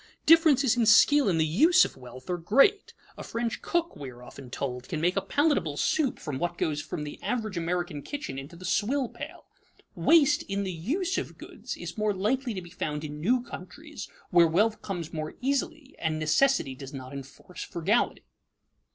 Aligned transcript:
Differences 0.25 0.75
in 0.75 0.87
skill 0.87 1.29
in 1.29 1.37
the 1.37 1.45
use 1.45 1.85
of 1.85 1.95
wealth 1.95 2.27
are 2.27 2.39
great. 2.39 2.95
A 3.19 3.23
French 3.23 3.61
cook, 3.61 3.95
we 3.95 4.09
are 4.09 4.23
often 4.23 4.49
told, 4.49 4.89
can 4.89 4.99
make 4.99 5.15
a 5.15 5.21
palatable 5.21 5.77
soup 5.77 6.17
from 6.17 6.39
what 6.39 6.57
goes 6.57 6.81
from 6.81 7.03
the 7.03 7.21
average 7.21 7.55
American 7.55 8.01
kitchen 8.01 8.39
into 8.39 8.55
the 8.55 8.65
swill 8.65 9.09
pail. 9.09 9.45
Waste 9.93 10.41
in 10.49 10.63
the 10.63 10.73
use 10.73 11.19
of 11.19 11.37
goods 11.37 11.77
is 11.77 11.99
more 11.99 12.15
likely 12.15 12.55
to 12.55 12.63
be 12.63 12.71
found 12.71 13.03
in 13.03 13.21
new 13.21 13.43
countries 13.43 14.09
where 14.31 14.47
wealth 14.47 14.81
comes 14.81 15.13
more 15.13 15.35
easily 15.39 15.93
and 15.99 16.17
necessity 16.17 16.73
does 16.73 16.93
not 16.95 17.13
enforce 17.13 17.61
frugality. 17.63 18.23